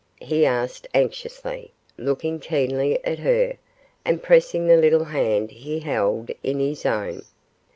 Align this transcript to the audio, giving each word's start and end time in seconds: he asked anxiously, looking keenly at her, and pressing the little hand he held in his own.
he 0.21 0.47
asked 0.47 0.87
anxiously, 0.95 1.71
looking 1.95 2.39
keenly 2.39 2.97
at 3.05 3.19
her, 3.19 3.55
and 4.03 4.23
pressing 4.23 4.65
the 4.65 4.75
little 4.75 5.03
hand 5.03 5.51
he 5.51 5.77
held 5.77 6.31
in 6.41 6.59
his 6.59 6.87
own. 6.87 7.21